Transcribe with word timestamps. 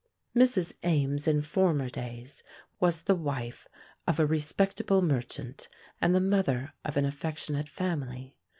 Mrs. 0.35 0.73
Ames, 0.81 1.27
in 1.27 1.43
former 1.43 1.87
days, 1.87 2.41
was 2.79 3.03
the 3.03 3.13
wife 3.13 3.67
of 4.07 4.19
a 4.19 4.25
respectable 4.25 5.03
merchant, 5.03 5.69
and 6.01 6.15
the 6.15 6.19
mother 6.19 6.73
of 6.83 6.97
an 6.97 7.05
affectionate 7.05 7.69
family. 7.69 8.35